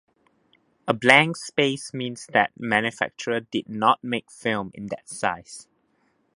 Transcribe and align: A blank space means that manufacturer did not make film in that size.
A 0.87 0.95
blank 0.95 1.37
space 1.37 1.93
means 1.93 2.25
that 2.33 2.53
manufacturer 2.59 3.39
did 3.39 3.69
not 3.69 4.03
make 4.03 4.31
film 4.31 4.71
in 4.73 4.87
that 4.87 5.07
size. 5.07 5.67